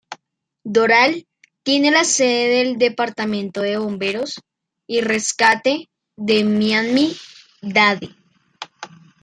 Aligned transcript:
Doral 0.63 1.27
tiene 1.61 1.91
la 1.91 2.03
sede 2.05 2.55
del 2.65 2.79
Departamento 2.79 3.61
de 3.61 3.77
Bomberos 3.77 4.41
y 4.87 5.01
Rescate 5.01 5.89
de 6.17 6.43
Miami-Dade. 6.43 8.15